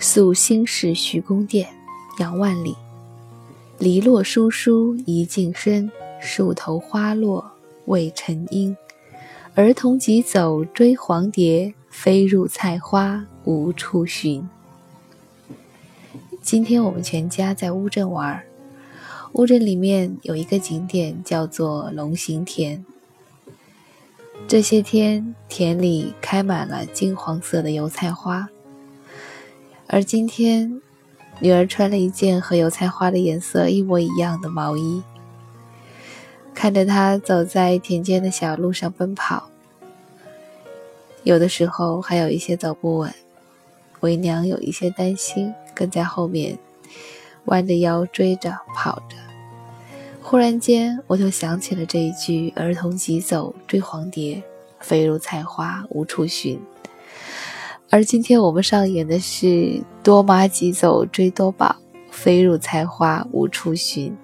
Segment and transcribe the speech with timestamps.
[0.00, 1.68] 宿新市徐公店，
[2.20, 2.76] 杨万里。
[3.78, 5.90] 篱落疏疏一径深，
[6.20, 7.50] 树头花落
[7.86, 8.76] 未成阴。
[9.56, 14.48] 儿童急走追黄蝶，飞入菜花无处寻。
[16.42, 18.40] 今天我们全家在乌镇玩，
[19.32, 22.84] 乌镇里面有一个景点叫做龙行田。
[24.46, 28.48] 这些天田里开满了金黄色的油菜花。
[29.90, 30.82] 而今天，
[31.40, 35.02] 女儿穿了一件和油菜花的颜色一模一样的毛衣。
[36.54, 39.48] 看着她走在田间的小路上奔跑，
[41.22, 43.14] 有的时候还有一些走不稳，
[44.00, 46.58] 为娘有一些担心，跟在后面
[47.46, 49.16] 弯着腰追着跑着。
[50.20, 54.42] 忽然间，我就想起了这一句：“儿童急走追黄蝶，
[54.80, 56.60] 飞入菜花无处寻。”
[57.90, 61.74] 而今天我们上演的是多马急走追多宝，
[62.10, 64.14] 飞入菜花无处寻。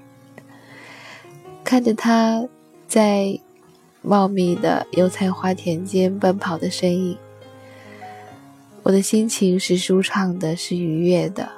[1.64, 2.46] 看着他
[2.86, 3.40] 在
[4.02, 7.16] 茂密的油菜花田间奔跑的身影，
[8.82, 11.48] 我的心情是舒畅的，是愉悦的。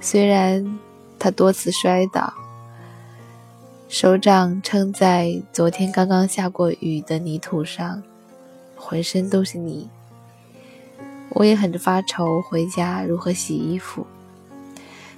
[0.00, 0.78] 虽然
[1.16, 2.34] 他多次摔倒，
[3.88, 8.02] 手掌撑在昨天刚刚下过雨的泥土上，
[8.74, 9.88] 浑身都是泥。
[11.30, 14.06] 我也很发愁回家如何洗衣服，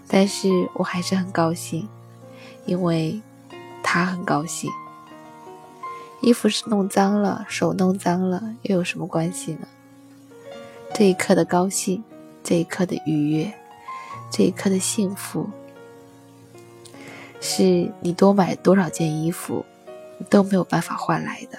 [0.07, 1.89] 但是我还是很高兴，
[2.67, 3.21] 因为
[3.83, 4.71] 他很高兴。
[6.21, 9.69] 衣服是弄脏了，手弄脏了，又有什么关系呢？
[10.93, 12.05] 这一刻的高兴，
[12.43, 13.55] 这一刻的愉悦，
[14.31, 15.49] 这一刻的幸福，
[17.41, 19.65] 是你多买多少件衣服
[20.29, 21.59] 都没有办法换来的。